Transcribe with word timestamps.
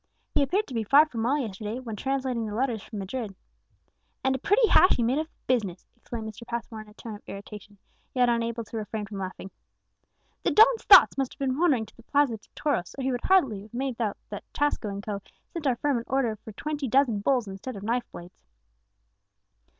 "He 0.33 0.41
appeared 0.41 0.65
to 0.65 0.73
be 0.73 0.83
far 0.83 1.05
from 1.05 1.21
well 1.21 1.37
yesterday, 1.37 1.77
when 1.79 1.95
translating 1.95 2.47
the 2.47 2.55
letters 2.55 2.81
from 2.81 2.97
Madrid." 2.97 3.35
"And 4.23 4.33
a 4.33 4.39
pretty 4.39 4.67
hash 4.67 4.95
he 4.95 5.03
made 5.03 5.19
of 5.19 5.27
the 5.27 5.31
business," 5.45 5.85
exclaimed 5.95 6.27
Mr. 6.27 6.41
Passmore 6.47 6.81
in 6.81 6.87
a 6.89 6.95
tone 6.95 7.13
of 7.13 7.21
irritation, 7.27 7.77
yet 8.15 8.27
unable 8.27 8.63
to 8.63 8.77
refrain 8.77 9.05
from 9.05 9.19
laughing. 9.19 9.51
"The 10.41 10.49
don's 10.49 10.85
thoughts 10.85 11.19
must 11.19 11.33
have 11.35 11.39
been 11.39 11.59
wandering 11.59 11.85
to 11.85 11.95
the 11.95 12.01
Plaza 12.01 12.37
de 12.37 12.49
Toros, 12.55 12.95
or 12.97 13.03
he 13.03 13.11
would 13.11 13.21
scarcely 13.23 13.61
have 13.61 13.75
made 13.75 14.01
out 14.01 14.17
that 14.31 14.43
Tasco 14.55 14.89
and 14.89 15.03
Co. 15.03 15.21
sent 15.53 15.67
our 15.67 15.75
firm 15.75 15.99
an 15.99 16.03
order 16.07 16.35
for 16.35 16.51
twenty 16.51 16.87
dozen 16.87 17.19
bulls 17.19 17.47
instead 17.47 17.75
of 17.75 17.83
knife 17.83 18.11
blades." 18.11 18.43